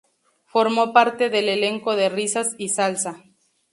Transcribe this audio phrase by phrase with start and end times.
[0.45, 3.23] Formó parte del elenco de "Risas y salsa.